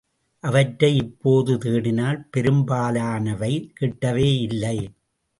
அவற்றை 0.43 0.95
இப்போது 0.95 1.53
தேடினால் 1.55 2.27
பெரும்பாலானவை 2.31 3.73
கிட்டவேயில்லை. 3.79 4.77